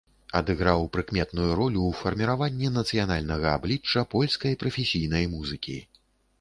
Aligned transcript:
Адыграў 0.37 0.85
прыкметную 0.95 1.49
ролю 1.59 1.81
ў 1.89 1.99
фарміраванні 1.99 2.73
нацыянальнага 2.79 3.47
аблічча 3.61 4.07
польскай 4.17 4.61
прафесійнай 4.67 5.33
музыкі. 5.39 5.81